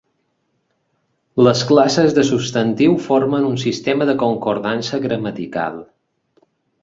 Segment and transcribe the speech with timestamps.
[1.47, 5.81] Les classes de substantiu formen un sistema de concordança gramatical.